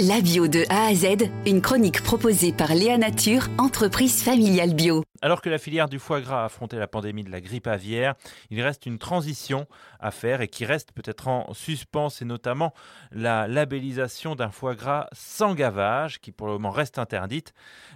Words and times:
La 0.00 0.20
bio 0.20 0.48
de 0.48 0.64
A 0.70 0.86
à 0.86 0.94
Z, 0.94 1.30
une 1.46 1.60
chronique 1.60 2.02
proposée 2.02 2.52
par 2.52 2.74
Léa 2.74 2.98
Nature, 2.98 3.46
entreprise 3.58 4.24
familiale 4.24 4.74
bio. 4.74 5.04
Alors 5.22 5.40
que 5.40 5.48
la 5.48 5.56
filière 5.56 5.88
du 5.88 6.00
foie 6.00 6.20
gras 6.20 6.42
a 6.42 6.44
affronté 6.46 6.76
la 6.76 6.88
pandémie 6.88 7.22
de 7.22 7.30
la 7.30 7.40
grippe 7.40 7.68
aviaire, 7.68 8.14
il 8.50 8.60
reste 8.60 8.86
une 8.86 8.98
transition 8.98 9.66
à 10.00 10.10
faire 10.10 10.40
et 10.40 10.48
qui 10.48 10.66
reste 10.66 10.90
peut-être 10.92 11.28
en 11.28 11.54
suspens, 11.54 12.10
c'est 12.10 12.24
notamment 12.24 12.74
la 13.12 13.46
labellisation 13.46 14.34
d'un 14.34 14.50
foie 14.50 14.74
gras 14.74 15.06
sans 15.12 15.54
gavage, 15.54 16.20
qui 16.20 16.32
pour 16.32 16.48
le 16.48 16.54
moment 16.54 16.72
reste 16.72 16.98
interdite. 16.98 17.54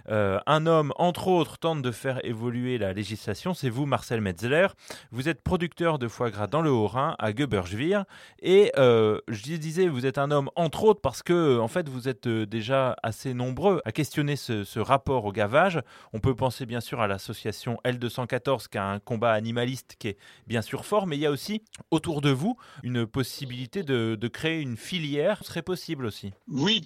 Euh, 0.09 0.39
un 0.47 0.65
homme, 0.65 0.93
entre 0.95 1.27
autres, 1.27 1.57
tente 1.59 1.81
de 1.81 1.91
faire 1.91 2.23
évoluer 2.25 2.77
la 2.77 2.93
législation, 2.93 3.53
c'est 3.53 3.69
vous, 3.69 3.85
Marcel 3.85 4.21
Metzler. 4.21 4.67
Vous 5.11 5.27
êtes 5.27 5.43
producteur 5.43 5.99
de 5.99 6.07
foie 6.07 6.31
gras 6.31 6.47
dans 6.47 6.61
le 6.61 6.71
Haut-Rhin, 6.71 7.15
à 7.19 7.33
Göberschwir, 7.33 8.05
et 8.41 8.71
euh, 8.77 9.19
je 9.27 9.57
disais, 9.57 9.87
vous 9.87 10.05
êtes 10.05 10.17
un 10.17 10.31
homme, 10.31 10.49
entre 10.55 10.85
autres, 10.85 11.01
parce 11.01 11.21
que, 11.21 11.59
en 11.59 11.67
fait, 11.67 11.88
vous 11.89 12.07
êtes 12.07 12.27
euh, 12.27 12.45
déjà 12.45 12.95
assez 13.03 13.33
nombreux 13.33 13.81
à 13.83 13.91
questionner 13.91 14.35
ce, 14.35 14.79
rapport 14.79 15.25
au 15.25 15.31
gavage. 15.31 15.81
On 16.13 16.19
peut 16.19 16.35
penser 16.35 16.65
bien 16.65 16.79
sûr 16.79 17.01
à 17.01 17.07
l'association 17.07 17.77
L214 17.83 18.69
qui 18.69 18.77
a 18.77 18.85
un 18.85 18.99
combat 18.99 19.33
animaliste 19.33 19.95
qui 19.99 20.09
est 20.09 20.17
bien 20.47 20.61
sûr 20.61 20.85
fort, 20.85 21.07
mais 21.07 21.17
il 21.17 21.21
y 21.21 21.25
a 21.25 21.31
aussi 21.31 21.61
autour 21.91 22.21
de 22.21 22.29
vous 22.29 22.55
une 22.83 23.05
possibilité 23.05 23.83
de, 23.83 24.15
créer 24.27 24.61
une 24.61 24.77
filière. 24.77 25.39
Ce 25.41 25.45
serait 25.45 25.63
possible 25.63 26.05
aussi. 26.05 26.31
Oui, 26.47 26.81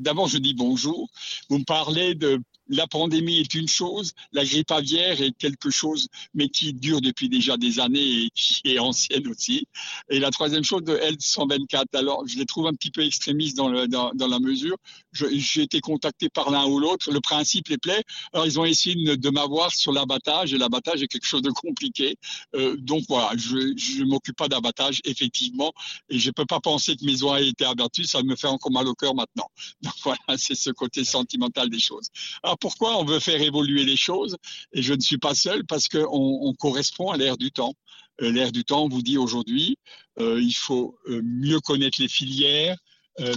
d'abord 0.00 0.28
je 0.28 0.38
dis 0.38 0.54
bonjour. 0.54 1.08
Vous 1.50 1.58
me 1.58 1.64
parlez 1.64 2.14
de 2.14 2.40
la 2.68 2.86
pandémie 2.86 3.38
est 3.38 3.54
une 3.54 3.68
chose, 3.68 4.12
la 4.32 4.44
grippe 4.44 4.70
aviaire 4.70 5.20
est 5.20 5.36
quelque 5.36 5.70
chose, 5.70 6.08
mais 6.34 6.48
qui 6.48 6.72
dure 6.72 7.00
depuis 7.00 7.28
déjà 7.28 7.56
des 7.56 7.80
années 7.80 8.24
et 8.24 8.30
qui 8.34 8.60
est 8.64 8.78
ancienne 8.78 9.26
aussi. 9.28 9.66
Et 10.10 10.18
la 10.18 10.30
troisième 10.30 10.64
chose 10.64 10.82
de 10.82 10.96
L124, 10.96 11.84
alors 11.94 12.26
je 12.26 12.36
les 12.38 12.46
trouve 12.46 12.66
un 12.66 12.74
petit 12.74 12.90
peu 12.90 13.02
extrémistes 13.04 13.56
dans, 13.56 13.68
le, 13.68 13.88
dans, 13.88 14.12
dans 14.14 14.28
la 14.28 14.38
mesure. 14.38 14.76
J'ai 15.12 15.62
été 15.62 15.80
contacté 15.80 16.28
par 16.28 16.50
l'un 16.50 16.66
ou 16.66 16.78
l'autre, 16.78 17.10
le 17.10 17.20
principe 17.20 17.68
les 17.68 17.78
plaît. 17.78 18.02
Alors 18.32 18.46
ils 18.46 18.58
ont 18.60 18.64
essayé 18.64 19.16
de, 19.16 19.30
m'avoir 19.30 19.72
sur 19.72 19.92
l'abattage 19.92 20.54
et 20.54 20.58
l'abattage 20.58 21.02
est 21.02 21.08
quelque 21.08 21.26
chose 21.26 21.42
de 21.42 21.50
compliqué. 21.50 22.16
Euh, 22.54 22.76
donc 22.76 23.04
voilà, 23.08 23.32
je 23.36 24.00
ne 24.00 24.04
m'occupe 24.04 24.36
pas 24.36 24.48
d'abattage 24.48 25.00
effectivement 25.04 25.72
et 26.08 26.18
je 26.18 26.30
peux 26.30 26.46
pas 26.46 26.60
penser 26.60 26.96
que 26.96 27.04
mes 27.04 27.22
oies 27.22 27.40
aient 27.40 27.48
été 27.48 27.64
abattues, 27.64 28.04
ça 28.04 28.22
me 28.22 28.36
fait 28.36 28.46
encore 28.46 28.72
mal 28.72 28.86
au 28.86 28.94
cœur 28.94 29.14
maintenant. 29.14 29.48
Donc 29.82 29.92
voilà, 30.02 30.18
c'est 30.36 30.54
ce 30.54 30.70
côté 30.70 31.04
sentimental 31.04 31.70
des 31.70 31.78
choses. 31.78 32.08
Alors 32.42 32.57
pourquoi 32.60 32.98
on 32.98 33.04
veut 33.04 33.20
faire 33.20 33.40
évoluer 33.40 33.84
les 33.84 33.96
choses 33.96 34.36
Et 34.72 34.82
je 34.82 34.94
ne 34.94 35.00
suis 35.00 35.18
pas 35.18 35.34
seul 35.34 35.64
parce 35.64 35.88
qu'on 35.88 36.06
on 36.42 36.52
correspond 36.54 37.10
à 37.10 37.16
l'ère 37.16 37.36
du 37.36 37.50
temps. 37.50 37.74
Euh, 38.22 38.32
l'ère 38.32 38.52
du 38.52 38.64
temps 38.64 38.88
vous 38.88 39.02
dit 39.02 39.18
aujourd'hui, 39.18 39.78
euh, 40.20 40.40
il 40.40 40.54
faut 40.54 40.98
euh, 41.08 41.20
mieux 41.24 41.60
connaître 41.60 42.00
les 42.00 42.08
filières, 42.08 42.76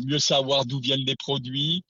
mieux 0.06 0.20
savoir 0.20 0.66
d'où 0.66 0.80
viennent 0.80 1.06
les 1.08 1.16
produits 1.16 1.84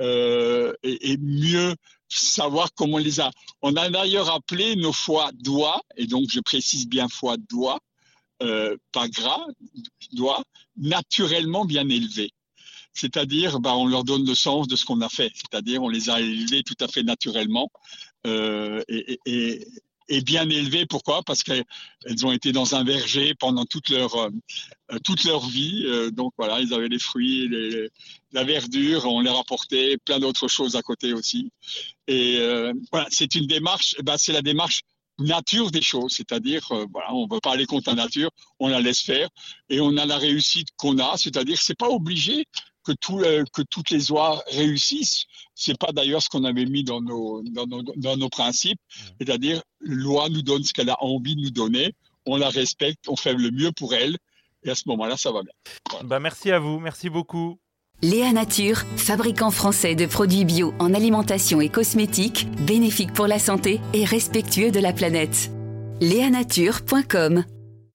et, 0.00 1.16
mieux 1.18 1.74
savoir 2.06 2.68
comment 2.74 2.96
on 2.96 2.98
les 2.98 3.20
a. 3.20 3.30
On 3.62 3.74
a 3.76 3.88
d'ailleurs 3.88 4.30
appelé 4.30 4.76
nos 4.76 4.92
foies 4.92 5.30
doigts, 5.32 5.80
et 5.96 6.06
donc 6.06 6.26
je 6.30 6.40
précise 6.40 6.86
bien 6.86 7.08
foie 7.08 7.38
doigts, 7.48 7.80
pas 8.38 9.08
gras, 9.08 9.46
doigts, 10.12 10.44
naturellement 10.76 11.64
bien 11.64 11.88
élevés 11.88 12.30
c'est-à-dire 12.98 13.60
bah, 13.60 13.74
on 13.76 13.86
leur 13.86 14.04
donne 14.04 14.26
le 14.26 14.34
sens 14.34 14.66
de 14.66 14.76
ce 14.76 14.84
qu'on 14.84 15.00
a 15.00 15.08
fait, 15.08 15.30
c'est-à-dire 15.34 15.82
on 15.82 15.88
les 15.88 16.10
a 16.10 16.20
élevés 16.20 16.62
tout 16.62 16.76
à 16.80 16.88
fait 16.88 17.02
naturellement 17.02 17.70
euh, 18.26 18.82
et, 18.88 19.64
bien 20.22 20.48
élevés. 20.48 20.86
Pourquoi? 20.86 21.22
Parce 21.22 21.42
qu'elles 21.42 21.64
ont 22.24 22.32
été 22.32 22.50
dans 22.50 22.74
un 22.74 22.82
verger 22.82 23.34
pendant 23.34 23.64
toute 23.66 23.90
leur 23.90 24.16
euh, 24.16 24.30
toute 25.04 25.24
leur 25.24 25.46
vie. 25.46 25.84
Euh, 25.86 26.10
donc 26.10 26.32
voilà, 26.38 26.60
ils 26.60 26.72
avaient 26.74 26.88
les 26.88 26.98
fruits, 26.98 27.48
la 28.32 28.44
verdure, 28.44 29.04
on 29.06 29.20
leur 29.20 29.38
apportait 29.38 29.96
plein 30.04 30.18
d'autres 30.18 30.48
choses 30.48 30.76
à 30.76 30.82
côté 30.82 31.12
aussi. 31.12 31.50
Et 32.06 32.38
voilà, 32.90 33.06
c'est 33.10 33.34
une 33.34 33.46
démarche. 33.46 33.94
Bah, 34.02 34.16
c'est 34.18 34.32
la 34.32 34.42
démarche 34.42 34.82
nature 35.18 35.70
des 35.72 35.82
choses, 35.82 36.12
c'est-à-dire 36.12 36.66
voilà, 36.92 37.12
on 37.12 37.26
ne 37.26 37.34
veut 37.34 37.40
pas 37.40 37.52
aller 37.52 37.66
contre 37.66 37.90
la 37.90 37.96
nature, 37.96 38.30
on 38.60 38.68
la 38.68 38.80
laisse 38.80 39.00
faire 39.00 39.28
et 39.68 39.80
on 39.80 39.96
a 39.96 40.06
la 40.06 40.16
réussite 40.16 40.68
qu'on 40.76 40.98
a, 40.98 41.16
c'est-à-dire 41.16 41.58
c'est 41.60 41.76
pas 41.76 41.88
obligé 41.88 42.46
que, 42.88 42.92
tout, 43.00 43.20
euh, 43.20 43.44
que 43.52 43.62
toutes 43.62 43.90
les 43.90 44.10
oies 44.10 44.42
réussissent. 44.52 45.24
C'est 45.54 45.78
pas 45.78 45.92
d'ailleurs 45.92 46.22
ce 46.22 46.28
qu'on 46.28 46.44
avait 46.44 46.64
mis 46.64 46.84
dans 46.84 47.00
nos, 47.00 47.42
dans 47.42 47.66
nos, 47.66 47.82
dans 47.82 48.16
nos 48.16 48.28
principes, 48.28 48.78
mmh. 48.78 49.02
c'est-à-dire 49.20 49.62
l'oie 49.80 50.28
nous 50.28 50.42
donne 50.42 50.64
ce 50.64 50.72
qu'elle 50.72 50.90
a 50.90 51.02
envie 51.02 51.36
de 51.36 51.42
nous 51.42 51.50
donner, 51.50 51.94
on 52.26 52.36
la 52.36 52.48
respecte, 52.48 53.08
on 53.08 53.16
fait 53.16 53.34
le 53.34 53.50
mieux 53.50 53.72
pour 53.72 53.94
elle, 53.94 54.16
et 54.64 54.70
à 54.70 54.74
ce 54.74 54.84
moment-là, 54.86 55.16
ça 55.16 55.30
va 55.32 55.42
bien. 55.42 55.52
Bah 56.04 56.20
merci 56.20 56.50
à 56.50 56.58
vous, 56.58 56.78
merci 56.78 57.10
beaucoup. 57.10 57.58
Léa 58.00 58.32
Nature, 58.32 58.78
fabricant 58.96 59.50
français 59.50 59.94
de 59.94 60.06
produits 60.06 60.44
bio 60.44 60.72
en 60.78 60.94
alimentation 60.94 61.60
et 61.60 61.68
cosmétiques, 61.68 62.46
bénéfique 62.64 63.12
pour 63.12 63.26
la 63.26 63.38
santé 63.38 63.80
et 63.92 64.04
respectueux 64.04 64.70
de 64.70 64.80
la 64.80 64.92
planète. 64.92 65.50
Léanature.com 66.00 67.44